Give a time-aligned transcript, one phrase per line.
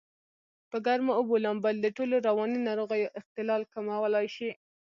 [0.69, 4.49] په ګرمو اوبو لامبل دټولو رواني ناروغیو اختلال کمولای شي.